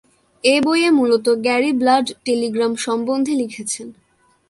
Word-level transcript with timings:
এ 0.43 0.55
বই 0.61 0.79
এ 0.83 0.89
মূলত 0.91 1.25
গ্যারি 1.45 1.71
ব্লাড 1.73 2.05
টেলিগ্রাম 2.25 2.73
সম্বন্ধে 2.75 3.33
লিখেছেন। 3.33 3.87